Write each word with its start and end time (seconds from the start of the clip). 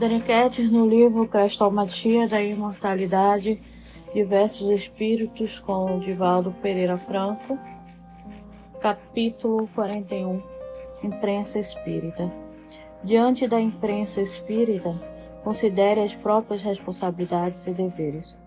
Daniquete, 0.00 0.62
no 0.62 0.88
livro 0.88 1.28
Crestomatia 1.28 2.26
da 2.26 2.42
Imortalidade, 2.42 3.60
Diversos 4.14 4.70
Espíritos, 4.70 5.58
com 5.58 5.98
Divaldo 5.98 6.52
Pereira 6.62 6.96
Franco, 6.96 7.58
capítulo 8.80 9.68
41 9.74 10.42
Imprensa 11.04 11.58
Espírita. 11.58 12.32
Diante 13.04 13.46
da 13.46 13.60
imprensa 13.60 14.22
espírita, 14.22 14.98
considere 15.44 16.00
as 16.00 16.14
próprias 16.14 16.62
responsabilidades 16.62 17.66
e 17.66 17.72
deveres. 17.72 18.38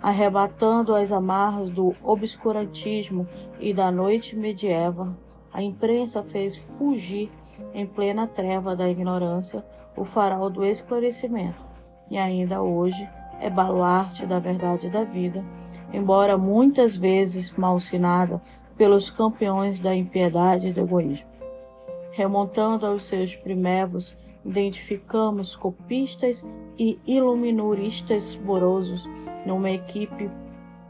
Arrebatando 0.00 0.94
as 0.94 1.10
amarras 1.10 1.70
do 1.70 1.92
obscurantismo 2.04 3.26
e 3.58 3.74
da 3.74 3.90
noite 3.90 4.36
medieval, 4.36 5.16
a 5.52 5.60
imprensa 5.60 6.22
fez 6.22 6.56
fugir 6.56 7.32
em 7.72 7.86
plena 7.86 8.26
treva 8.26 8.74
da 8.74 8.88
ignorância 8.88 9.64
o 9.96 10.04
farol 10.04 10.50
do 10.50 10.64
esclarecimento, 10.64 11.64
e 12.10 12.18
ainda 12.18 12.62
hoje 12.62 13.08
é 13.40 13.48
baluarte 13.48 14.26
da 14.26 14.38
verdade 14.38 14.88
da 14.88 15.04
vida, 15.04 15.44
embora 15.92 16.36
muitas 16.36 16.96
vezes 16.96 17.52
malsinada 17.52 18.40
pelos 18.76 19.10
campeões 19.10 19.78
da 19.78 19.94
impiedade 19.94 20.68
e 20.68 20.72
do 20.72 20.80
egoísmo. 20.80 21.28
Remontando 22.10 22.86
aos 22.86 23.04
seus 23.04 23.34
primevos, 23.34 24.16
identificamos 24.44 25.56
copistas 25.56 26.46
e 26.78 26.98
iluminuristas 27.06 28.36
morosos 28.36 29.08
numa 29.46 29.70
equipe 29.70 30.30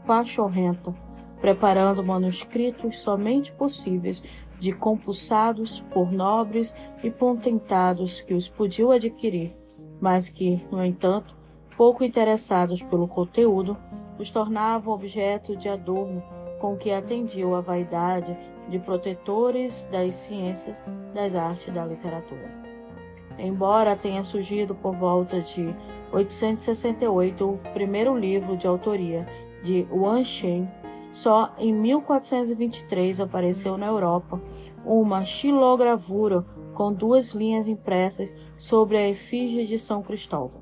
pachorrenta, 0.05 0.93
preparando 1.39 2.03
manuscritos 2.03 2.99
somente 2.99 3.51
possíveis 3.51 4.23
de 4.59 4.73
compulsados 4.73 5.81
por 5.93 6.11
nobres 6.11 6.75
e 7.03 7.09
potentados 7.09 8.21
que 8.21 8.33
os 8.33 8.47
podiam 8.47 8.91
adquirir, 8.91 9.55
mas 9.99 10.29
que, 10.29 10.65
no 10.71 10.83
entanto, 10.83 11.35
pouco 11.77 12.03
interessados 12.03 12.81
pelo 12.81 13.07
conteúdo, 13.07 13.77
os 14.17 14.29
tornavam 14.29 14.93
objeto 14.93 15.55
de 15.55 15.67
adorno 15.67 16.23
com 16.59 16.75
que 16.75 16.91
atendiam 16.91 17.53
a 17.53 17.61
vaidade 17.61 18.35
de 18.69 18.79
protetores 18.79 19.87
das 19.91 20.15
ciências, 20.15 20.83
das 21.13 21.35
artes 21.35 21.67
e 21.67 21.71
da 21.71 21.85
literatura. 21.85 22.65
Embora 23.37 23.95
tenha 23.95 24.23
surgido 24.23 24.73
por 24.73 24.95
volta 24.95 25.41
de 25.41 25.75
868 26.11 27.47
o 27.47 27.57
primeiro 27.73 28.17
livro 28.17 28.55
de 28.55 28.65
autoria 28.65 29.27
de 29.65 29.87
Wan 29.91 30.23
Shen, 30.23 30.69
só 31.11 31.53
em 31.57 31.73
1423 31.73 33.19
apareceu 33.19 33.77
na 33.77 33.87
Europa 33.87 34.39
uma 34.85 35.25
xilogravura 35.25 36.45
com 36.73 36.93
duas 36.93 37.29
linhas 37.29 37.67
impressas 37.67 38.33
sobre 38.55 38.95
a 38.95 39.09
efígie 39.09 39.65
de 39.65 39.79
São 39.79 40.03
Cristóvão. 40.03 40.61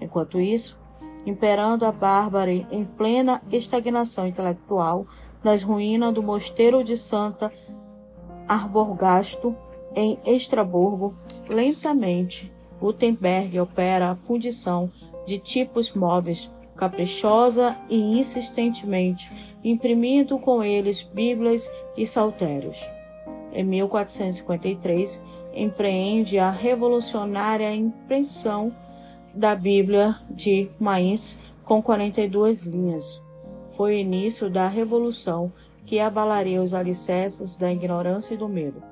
Enquanto 0.00 0.40
isso, 0.40 0.78
imperando 1.26 1.84
a 1.84 1.90
bárbara 1.90 2.52
em 2.52 2.84
plena 2.84 3.42
estagnação 3.50 4.26
intelectual 4.26 5.06
nas 5.42 5.62
ruínas 5.62 6.14
do 6.14 6.22
mosteiro 6.22 6.84
de 6.84 6.96
Santa 6.96 7.52
Arborgasto, 8.46 9.56
em 9.94 10.18
Estraburgo, 10.24 11.14
lentamente, 11.48 12.52
Gutenberg 12.80 13.58
opera 13.60 14.10
a 14.10 14.14
fundição 14.14 14.90
de 15.26 15.38
tipos 15.38 15.92
móveis, 15.92 16.50
caprichosa 16.76 17.76
e 17.88 17.96
insistentemente, 18.18 19.30
imprimindo 19.62 20.38
com 20.38 20.62
eles 20.62 21.02
bíblias 21.02 21.70
e 21.96 22.06
saltérios. 22.06 22.78
Em 23.52 23.64
1453, 23.64 25.22
empreende 25.54 26.38
a 26.38 26.50
revolucionária 26.50 27.74
impressão 27.74 28.74
da 29.34 29.54
Bíblia 29.54 30.16
de 30.30 30.70
Mainz 30.78 31.38
com 31.64 31.82
42 31.82 32.62
linhas. 32.62 33.20
Foi 33.76 33.94
o 33.94 33.98
início 33.98 34.50
da 34.50 34.68
revolução 34.68 35.52
que 35.84 35.98
abalaria 35.98 36.62
os 36.62 36.74
alicerces 36.74 37.56
da 37.56 37.72
ignorância 37.72 38.34
e 38.34 38.36
do 38.36 38.48
medo. 38.48 38.91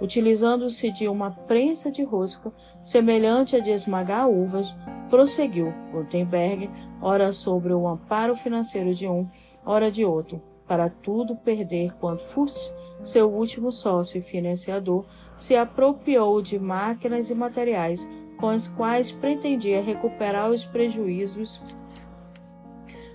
Utilizando-se 0.00 0.90
de 0.92 1.08
uma 1.08 1.30
prensa 1.30 1.90
de 1.90 2.02
rosca, 2.02 2.52
semelhante 2.80 3.56
a 3.56 3.60
de 3.60 3.70
esmagar 3.70 4.28
uvas, 4.28 4.76
prosseguiu 5.08 5.72
Gutenberg, 5.92 6.70
ora 7.00 7.32
sobre 7.32 7.72
o 7.72 7.88
amparo 7.88 8.36
financeiro 8.36 8.94
de 8.94 9.08
um, 9.08 9.28
ora 9.64 9.90
de 9.90 10.04
outro, 10.04 10.40
para 10.66 10.88
tudo 10.88 11.34
perder 11.34 11.94
quanto 11.94 12.22
fosse, 12.22 12.72
seu 13.02 13.28
último 13.28 13.72
sócio 13.72 14.18
e 14.18 14.22
financiador 14.22 15.04
se 15.36 15.56
apropriou 15.56 16.42
de 16.42 16.58
máquinas 16.58 17.30
e 17.30 17.34
materiais 17.34 18.06
com 18.36 18.48
as 18.48 18.68
quais 18.68 19.10
pretendia 19.10 19.82
recuperar 19.82 20.50
os 20.50 20.64
prejuízos 20.64 21.60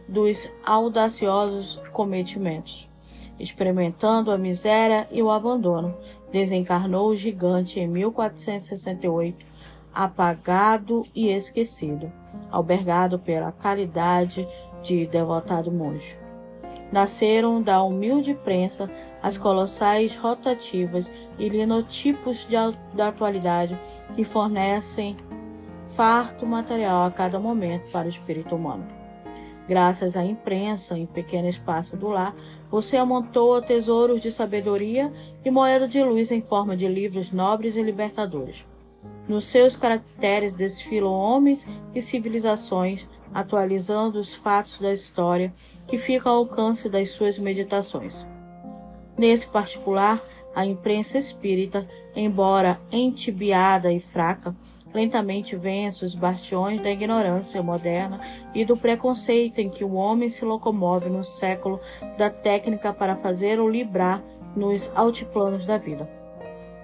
dos 0.07 0.49
audaciosos 0.66 1.79
cometimentos. 1.91 2.92
Experimentando 3.43 4.31
a 4.31 4.37
miséria 4.37 5.05
e 5.11 5.21
o 5.21 5.29
abandono, 5.29 5.97
desencarnou 6.31 7.09
o 7.09 7.15
gigante 7.15 7.77
em 7.77 7.85
1468, 7.89 9.45
apagado 9.93 11.05
e 11.13 11.27
esquecido, 11.27 12.09
albergado 12.49 13.19
pela 13.19 13.51
caridade 13.51 14.47
de 14.81 15.05
devotado 15.05 15.69
monge. 15.69 16.17
Nasceram 16.89 17.61
da 17.61 17.83
humilde 17.83 18.33
prensa 18.33 18.89
as 19.21 19.37
colossais 19.37 20.15
rotativas 20.15 21.11
e 21.37 21.49
linotipos 21.49 22.47
de, 22.47 22.55
da 22.93 23.09
atualidade 23.09 23.77
que 24.13 24.23
fornecem 24.23 25.17
farto 25.89 26.45
material 26.45 27.03
a 27.03 27.11
cada 27.11 27.37
momento 27.41 27.91
para 27.91 28.05
o 28.05 28.09
espírito 28.09 28.55
humano. 28.55 29.03
Graças 29.68 30.18
à 30.18 30.25
imprensa, 30.25 30.97
em 30.97 31.06
pequeno 31.06 31.47
espaço 31.47 31.96
do 31.96 32.09
lar, 32.09 32.35
você 32.69 32.97
amontoa 32.97 33.62
tesouros 33.62 34.22
de 34.22 34.31
sabedoria 34.31 35.12
e 35.44 35.50
moeda 35.50 35.88
de 35.88 36.03
luz 36.03 36.31
em 36.31 36.41
forma 36.41 36.75
de 36.75 36.88
livros 36.88 37.31
nobres 37.31 37.78
e 37.78 37.81
libertadores. 37.81 38.66
Nos 39.28 39.46
seus 39.46 39.75
caracteres 39.75 40.53
desfilam 40.53 41.13
homens 41.13 41.66
e 41.96 42.02
civilizações, 42.02 43.07
atualizando 43.34 44.19
os 44.19 44.34
fatos 44.34 44.81
da 44.81 44.91
história 44.91 45.53
que 45.88 45.97
fica 45.97 46.29
ao 46.29 46.38
alcance 46.38 46.90
das 46.90 47.12
suas 47.12 47.40
meditações. 47.40 48.28
Nesse 49.18 49.47
particular, 49.47 50.22
a 50.53 50.66
imprensa 50.66 51.18
espírita, 51.18 51.88
embora 52.16 52.79
entibiada 52.91 53.91
e 53.91 54.00
fraca, 54.00 54.56
lentamente 54.93 55.55
vence 55.55 56.05
os 56.05 56.13
bastiões 56.13 56.79
da 56.79 56.91
ignorância 56.91 57.61
moderna 57.63 58.19
e 58.53 58.63
do 58.63 58.77
preconceito 58.77 59.59
em 59.59 59.69
que 59.69 59.83
o 59.83 59.93
homem 59.93 60.29
se 60.29 60.45
locomove 60.45 61.09
no 61.09 61.23
século 61.23 61.79
da 62.17 62.29
técnica 62.29 62.93
para 62.93 63.15
fazer 63.15 63.59
o 63.59 63.69
librar 63.69 64.23
nos 64.55 64.91
altiplanos 64.95 65.65
da 65.65 65.77
vida. 65.77 66.09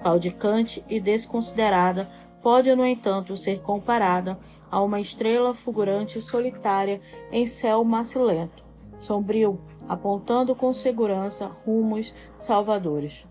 Claudicante 0.02 0.84
e 0.90 1.00
desconsiderada, 1.00 2.10
pode, 2.42 2.74
no 2.74 2.86
entanto, 2.86 3.36
ser 3.36 3.62
comparada 3.62 4.38
a 4.72 4.82
uma 4.82 5.00
estrela 5.00 5.54
fulgurante 5.54 6.22
solitária 6.22 7.02
em 7.32 7.46
céu 7.46 7.84
macilento, 7.84 8.64
sombrio, 8.98 9.60
apontando 9.88 10.56
com 10.56 10.74
segurança 10.74 11.52
rumos 11.66 12.14
salvadores. 12.38 13.26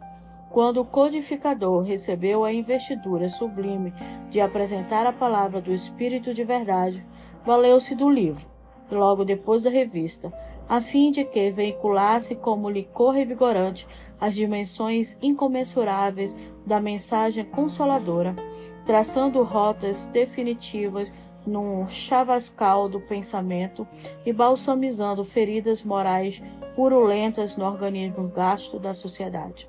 Quando 0.50 0.80
o 0.80 0.84
codificador 0.84 1.82
recebeu 1.82 2.44
a 2.44 2.52
investidura 2.52 3.28
sublime 3.28 3.92
de 4.30 4.40
apresentar 4.40 5.06
a 5.06 5.12
palavra 5.12 5.60
do 5.60 5.72
Espírito 5.72 6.32
de 6.32 6.42
verdade, 6.42 7.04
valeu-se 7.44 7.94
do 7.94 8.08
livro, 8.08 8.46
logo 8.90 9.24
depois 9.24 9.62
da 9.62 9.70
revista, 9.70 10.32
a 10.68 10.80
fim 10.80 11.10
de 11.10 11.24
que 11.24 11.50
veiculasse 11.50 12.34
como 12.34 12.68
licor 12.68 13.14
revigorante 13.14 13.86
as 14.20 14.34
dimensões 14.34 15.16
incomensuráveis 15.22 16.36
da 16.66 16.80
mensagem 16.80 17.44
consoladora, 17.44 18.34
traçando 18.84 19.42
rotas 19.42 20.06
definitivas 20.06 21.12
num 21.46 21.88
chavascal 21.88 22.88
do 22.88 23.00
pensamento 23.00 23.86
e 24.24 24.32
balsamizando 24.32 25.24
feridas 25.24 25.82
morais 25.82 26.42
purulentas 26.74 27.56
no 27.56 27.64
organismo 27.64 28.28
gasto 28.28 28.78
da 28.78 28.92
sociedade. 28.92 29.68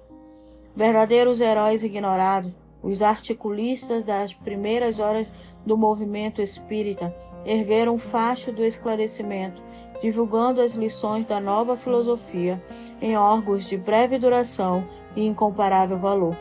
Verdadeiros 0.80 1.42
heróis 1.42 1.84
ignorados, 1.84 2.54
os 2.82 3.02
articulistas 3.02 4.02
das 4.02 4.34
primeiras 4.34 4.98
horas 4.98 5.28
do 5.66 5.78
movimento 5.78 6.42
espírita 6.42 7.14
ergueram 7.46 7.96
o 7.96 8.00
facho 8.00 8.50
do 8.54 8.64
esclarecimento 8.64 9.62
divulgando 10.02 10.62
as 10.62 10.76
lições 10.76 11.26
da 11.26 11.38
nova 11.42 11.76
filosofia 11.76 12.64
em 13.02 13.18
órgãos 13.18 13.68
de 13.68 13.76
breve 13.76 14.18
duração 14.18 14.88
e 15.18 15.28
incomparável 15.28 15.98
valor. 15.98 16.38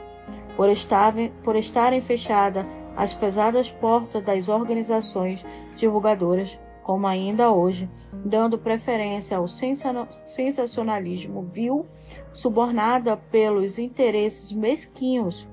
Por, 0.54 0.70
estarem, 0.70 1.32
por 1.42 1.56
estarem 1.56 2.00
fechadas 2.00 2.64
as 2.96 3.12
pesadas 3.12 3.72
portas 3.72 4.22
das 4.22 4.48
organizações 4.48 5.44
divulgadoras, 5.74 6.56
como 6.88 7.06
ainda 7.06 7.50
hoje, 7.50 7.86
dando 8.24 8.56
preferência 8.58 9.36
ao 9.36 9.46
sensacionalismo 9.46 11.42
vil, 11.42 11.84
subornada 12.32 13.14
pelos 13.14 13.78
interesses 13.78 14.52
mesquinhos 14.52 15.46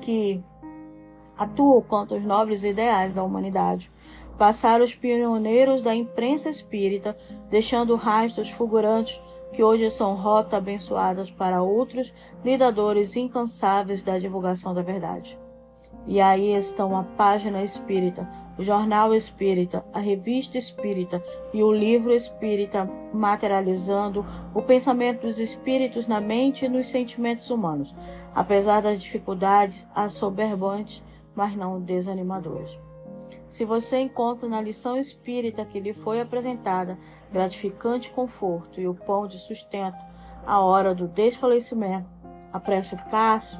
que 0.00 0.40
atuam 1.36 1.82
contra 1.82 2.16
os 2.16 2.22
nobres 2.22 2.62
ideais 2.62 3.12
da 3.12 3.24
humanidade. 3.24 3.90
Passaram 4.38 4.84
os 4.84 4.94
pioneiros 4.94 5.82
da 5.82 5.92
imprensa 5.92 6.48
espírita, 6.48 7.18
deixando 7.50 7.96
rastros 7.96 8.48
fulgurantes 8.48 9.20
que 9.52 9.64
hoje 9.64 9.90
são 9.90 10.14
rota 10.14 10.58
abençoadas 10.58 11.28
para 11.28 11.60
outros 11.60 12.14
lidadores 12.44 13.16
incansáveis 13.16 14.00
da 14.00 14.16
divulgação 14.16 14.72
da 14.72 14.80
verdade. 14.80 15.36
E 16.06 16.20
aí 16.20 16.54
estão 16.54 16.96
a 16.96 17.02
página 17.02 17.64
espírita, 17.64 18.45
o 18.58 18.62
jornal 18.62 19.14
espírita, 19.14 19.84
a 19.92 19.98
revista 19.98 20.56
espírita 20.56 21.22
e 21.52 21.62
o 21.62 21.72
livro 21.72 22.12
espírita 22.12 22.90
materializando 23.12 24.24
o 24.54 24.62
pensamento 24.62 25.22
dos 25.22 25.38
espíritos 25.38 26.06
na 26.06 26.20
mente 26.20 26.64
e 26.64 26.68
nos 26.68 26.88
sentimentos 26.88 27.50
humanos, 27.50 27.94
apesar 28.34 28.80
das 28.80 29.00
dificuldades 29.00 29.86
assoberbantes, 29.94 31.02
mas 31.34 31.54
não 31.54 31.80
desanimadoras. 31.80 32.78
Se 33.48 33.64
você 33.64 33.98
encontra 33.98 34.48
na 34.48 34.60
lição 34.60 34.96
espírita 34.96 35.64
que 35.64 35.78
lhe 35.78 35.92
foi 35.92 36.20
apresentada 36.20 36.98
gratificante 37.32 38.10
conforto 38.10 38.80
e 38.80 38.88
o 38.88 38.94
pão 38.94 39.26
de 39.26 39.38
sustento 39.38 40.02
à 40.46 40.60
hora 40.60 40.94
do 40.94 41.06
desfalecimento, 41.06 42.08
apresse 42.52 42.94
o 42.94 42.98
passo 43.10 43.58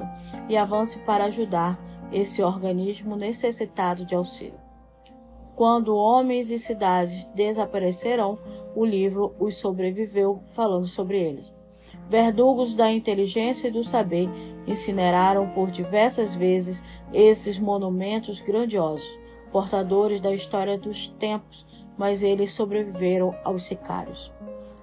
e 0.49 0.57
avance 0.57 0.99
para 0.99 1.25
ajudar 1.25 1.79
esse 2.11 2.41
organismo 2.41 3.15
necessitado 3.15 4.05
de 4.05 4.15
auxílio. 4.15 4.66
Quando 5.57 5.95
homens 5.95 6.51
e 6.51 6.59
cidades 6.59 7.23
desaparecerão, 7.33 8.37
o 8.75 8.85
livro 8.85 9.33
os 9.39 9.57
sobreviveu 9.57 10.43
falando 10.53 10.85
sobre 10.85 11.19
eles. 11.19 11.51
Verdugos 12.07 12.75
da 12.75 12.91
inteligência 12.91 13.67
e 13.67 13.71
do 13.71 13.83
saber 13.83 14.29
incineraram 14.67 15.49
por 15.49 15.71
diversas 15.71 16.35
vezes 16.35 16.83
esses 17.11 17.57
monumentos 17.57 18.39
grandiosos, 18.39 19.19
portadores 19.51 20.21
da 20.21 20.31
história 20.31 20.77
dos 20.77 21.07
tempos, 21.07 21.65
mas 21.97 22.21
eles 22.21 22.53
sobreviveram 22.53 23.33
aos 23.43 23.63
sicários. 23.63 24.31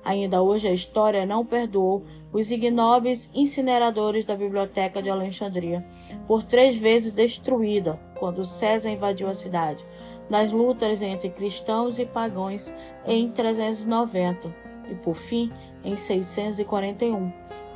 Ainda 0.05 0.43
hoje 0.43 0.67
a 0.67 0.73
história 0.73 1.25
não 1.25 1.47
perdoou 1.47 2.03
os 2.33 2.51
ignóbeis 2.51 3.31
incineradores 3.33 4.25
da 4.25 4.35
Biblioteca 4.35 5.01
de 5.01 5.09
Alexandria, 5.09 5.87
por 6.27 6.43
três 6.43 6.77
vezes 6.77 7.13
destruída 7.13 7.97
quando 8.25 8.43
César 8.43 8.89
invadiu 8.89 9.29
a 9.29 9.35
cidade, 9.35 9.85
nas 10.31 10.51
lutas 10.51 11.03
entre 11.03 11.29
cristãos 11.29 11.99
e 11.99 12.07
pagãos 12.07 12.73
em 13.05 13.31
390 13.31 14.51
e, 14.91 14.95
por 14.95 15.15
fim, 15.15 15.53
em 15.85 15.95
641, 15.95 17.31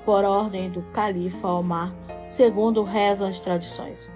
por 0.07 0.25
ordem 0.25 0.71
do 0.71 0.81
califa 0.85 1.49
Omar, 1.49 1.95
segundo 2.27 2.83
rezam 2.83 3.29
as 3.29 3.39
tradições. 3.41 4.11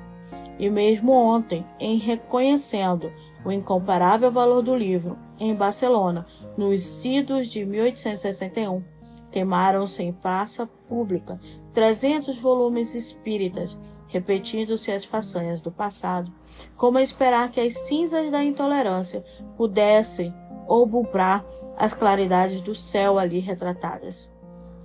E 0.58 0.70
mesmo 0.70 1.12
ontem, 1.12 1.66
em 1.78 1.98
reconhecendo 1.98 3.12
o 3.44 3.52
incomparável 3.52 4.32
valor 4.32 4.62
do 4.62 4.74
livro, 4.74 5.18
em 5.38 5.54
Barcelona, 5.54 6.24
nos 6.56 7.04
idos 7.04 7.46
de 7.46 7.62
1861, 7.62 8.82
queimaram-se 9.30 10.02
em 10.02 10.14
praça 10.14 10.66
pública 10.88 11.38
300 11.74 12.38
volumes 12.38 12.94
espíritas, 12.94 13.76
repetindo-se 14.12 14.92
as 14.92 15.06
façanhas 15.06 15.62
do 15.62 15.72
passado, 15.72 16.30
como 16.76 16.98
esperar 16.98 17.50
que 17.50 17.58
as 17.58 17.72
cinzas 17.72 18.30
da 18.30 18.44
intolerância 18.44 19.24
pudessem 19.56 20.32
obubrar 20.68 21.44
as 21.78 21.94
claridades 21.94 22.60
do 22.60 22.74
céu 22.74 23.18
ali 23.18 23.40
retratadas. 23.40 24.30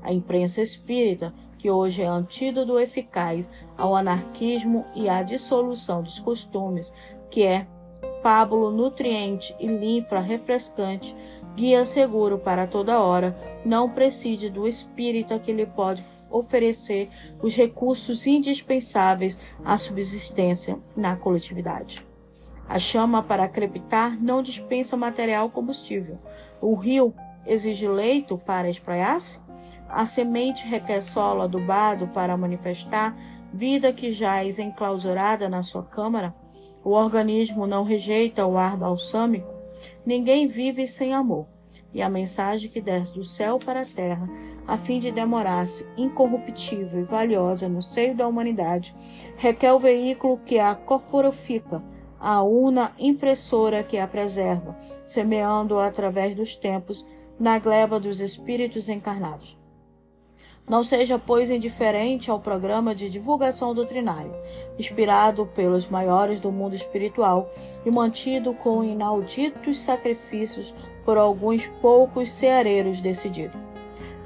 A 0.02 0.14
imprensa 0.14 0.62
espírita, 0.62 1.34
que 1.58 1.70
hoje 1.70 2.02
é 2.02 2.08
antídoto 2.08 2.80
eficaz 2.80 3.50
ao 3.78 3.96
anarquismo 3.96 4.86
e 4.96 5.10
à 5.10 5.22
dissolução 5.22 6.02
dos 6.02 6.20
costumes, 6.20 6.94
que 7.30 7.44
é 7.44 7.68
pábulo 8.24 8.72
nutriente 8.72 9.54
e 9.60 9.68
linfa 9.68 10.20
refrescante, 10.20 11.16
guia 11.56 11.84
seguro 11.84 12.38
para 12.38 12.66
toda 12.66 13.02
hora, 13.02 13.36
não 13.66 13.90
preside 13.90 14.50
do 14.50 14.68
espírita 14.68 15.38
que 15.38 15.52
lhe 15.52 15.66
pode 15.66 16.02
oferecer 16.30 17.10
os 17.42 17.56
recursos 17.56 18.28
indispensáveis 18.28 19.38
à 19.64 19.78
subsistência 19.78 20.78
na 20.96 21.16
coletividade. 21.16 22.06
A 22.68 22.78
chama 22.80 23.24
para 23.24 23.48
crepitar 23.48 24.22
não 24.22 24.44
dispensa 24.44 24.98
material 24.98 25.50
combustível. 25.50 26.20
O 26.62 26.76
rio 26.76 27.14
exige 27.46 27.88
leito 27.88 28.38
para 28.38 28.70
espraiar-se? 28.70 29.40
A 29.88 30.06
semente 30.06 30.68
requer 30.68 31.02
solo 31.02 31.42
adubado 31.42 32.08
para 32.08 32.36
manifestar 32.36 33.18
vida 33.54 33.94
que 33.94 34.12
jaz 34.12 34.60
enclausurada 34.60 35.48
na 35.48 35.64
sua 35.64 35.84
câmara? 35.84 36.36
O 36.84 36.92
organismo 36.92 37.66
não 37.66 37.84
rejeita 37.84 38.46
o 38.46 38.58
ar 38.58 38.76
balsâmico? 38.76 39.54
Ninguém 40.06 40.46
vive 40.46 40.88
sem 40.88 41.14
amor. 41.14 41.48
E 41.94 42.02
a 42.02 42.10
mensagem 42.10 42.70
que 42.70 42.82
desce 42.82 43.14
do 43.14 43.24
céu 43.24 43.58
para 43.58 43.82
a 43.82 43.86
terra, 43.86 44.30
a 44.68 44.78
fim 44.78 45.00
de 45.00 45.12
demorar-se 45.12 45.88
incorruptível 45.96 47.00
e 47.00 47.04
valiosa 47.04 47.70
no 47.70 47.82
seio 47.82 48.14
da 48.14 48.28
humanidade, 48.28 48.94
requer 49.38 49.72
o 49.72 49.80
veículo 49.80 50.40
que 50.46 50.60
a 50.60 50.76
corporifica 50.76 51.82
a 52.20 52.44
una 52.44 52.94
impressora 53.00 53.84
que 53.84 53.98
a 53.98 54.08
preserva, 54.08 54.78
semeando-a 55.06 55.88
através 55.88 56.36
dos 56.36 56.56
tempos 56.56 57.08
na 57.40 57.58
gleba 57.60 58.00
dos 58.00 58.20
espíritos 58.20 58.90
encarnados. 58.90 59.58
Não 60.68 60.84
seja, 60.84 61.18
pois, 61.18 61.50
indiferente 61.50 62.30
ao 62.30 62.42
programa 62.42 62.94
de 62.94 63.10
divulgação 63.10 63.74
doutrinário, 63.74 64.34
inspirado 64.78 65.46
pelos 65.46 65.88
maiores 65.88 66.42
do 66.42 66.52
mundo 66.52 66.76
espiritual 66.76 67.50
e 67.86 67.92
mantido 67.92 68.54
com 68.54 68.84
inauditos 68.84 69.80
sacrifícios 69.80 70.76
por 71.06 71.18
alguns 71.18 71.68
poucos 71.82 72.30
ceareiros 72.34 73.00
decididos. 73.00 73.67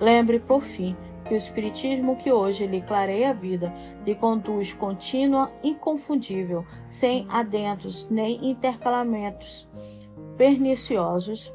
Lembre, 0.02 0.40
por 0.40 0.62
fim, 0.62 0.98
que 1.26 1.36
o 1.36 1.38
Espiritismo 1.38 2.16
que 2.16 2.32
hoje 2.32 2.66
lhe 2.66 2.82
clareia 2.82 3.30
a 3.30 3.34
vida 3.34 3.72
lhe 4.04 4.16
conduz 4.16 4.74
contínua, 4.74 5.52
inconfundível, 5.64 6.66
sem 6.90 7.28
adentos 7.30 8.10
nem 8.10 8.50
intercalamentos 8.50 9.70
perniciosos, 10.36 11.54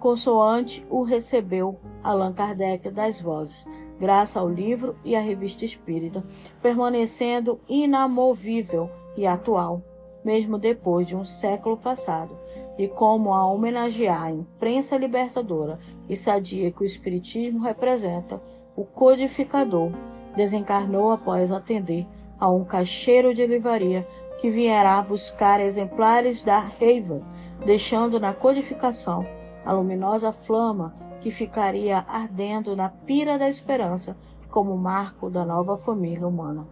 consoante 0.00 0.84
o 0.90 1.02
recebeu 1.02 1.78
Allan 2.02 2.32
Kardec 2.32 2.90
das 2.90 3.20
vozes, 3.20 3.64
graças 4.00 4.36
ao 4.36 4.48
livro 4.48 4.96
e 5.04 5.14
à 5.14 5.20
revista 5.20 5.64
espírita, 5.64 6.24
permanecendo 6.60 7.60
inamovível 7.68 8.90
e 9.16 9.24
atual, 9.24 9.80
mesmo 10.24 10.58
depois 10.58 11.06
de 11.06 11.16
um 11.16 11.24
século 11.24 11.76
passado, 11.76 12.36
e 12.78 12.88
como 12.88 13.34
a 13.34 13.46
homenagear 13.46 14.24
a 14.24 14.30
imprensa 14.30 14.96
libertadora 14.96 15.78
e 16.08 16.16
sadia 16.16 16.70
que 16.70 16.82
o 16.82 16.84
Espiritismo 16.84 17.60
representa, 17.60 18.40
o 18.74 18.84
codificador 18.84 19.92
desencarnou 20.34 21.12
após 21.12 21.52
atender 21.52 22.06
a 22.38 22.48
um 22.48 22.64
caixeiro 22.64 23.34
de 23.34 23.46
livraria 23.46 24.06
que 24.38 24.50
vierá 24.50 25.00
buscar 25.02 25.60
exemplares 25.60 26.42
da 26.42 26.58
Reiva, 26.58 27.22
deixando 27.64 28.18
na 28.18 28.32
codificação 28.32 29.24
a 29.64 29.72
luminosa 29.72 30.32
flama 30.32 30.94
que 31.20 31.30
ficaria 31.30 32.04
ardendo 32.08 32.74
na 32.74 32.88
pira 32.88 33.38
da 33.38 33.48
esperança 33.48 34.16
como 34.50 34.76
marco 34.76 35.30
da 35.30 35.44
nova 35.44 35.76
família 35.76 36.26
humana. 36.26 36.66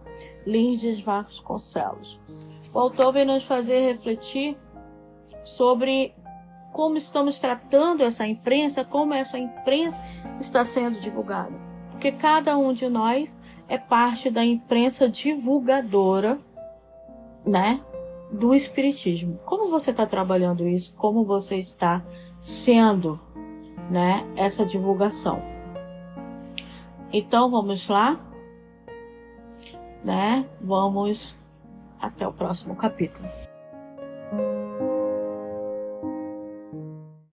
Lindes 0.45 0.99
Vasconcelos. 0.99 2.19
O 2.73 2.79
autor 2.79 3.13
vem 3.13 3.25
nos 3.25 3.43
fazer 3.43 3.87
refletir 3.87 4.57
sobre 5.43 6.13
como 6.71 6.97
estamos 6.97 7.37
tratando 7.39 8.03
essa 8.03 8.25
imprensa, 8.25 8.83
como 8.83 9.13
essa 9.13 9.37
imprensa 9.37 10.01
está 10.39 10.63
sendo 10.63 10.99
divulgada. 10.99 11.53
Porque 11.89 12.11
cada 12.11 12.57
um 12.57 12.73
de 12.73 12.87
nós 12.87 13.37
é 13.67 13.77
parte 13.77 14.29
da 14.29 14.43
imprensa 14.43 15.07
divulgadora, 15.07 16.39
né, 17.45 17.79
do 18.31 18.55
espiritismo. 18.55 19.39
Como 19.45 19.69
você 19.69 19.91
está 19.91 20.05
trabalhando 20.05 20.67
isso? 20.67 20.93
Como 20.95 21.23
você 21.25 21.57
está 21.57 22.03
sendo, 22.39 23.19
né, 23.89 24.25
essa 24.35 24.65
divulgação? 24.65 25.41
Então 27.13 27.51
vamos 27.51 27.87
lá, 27.89 28.19
né? 30.03 30.45
Vamos 30.61 31.37
até 31.99 32.25
o 32.27 32.31
próximo 32.31 32.75
capítulo. 32.75 33.27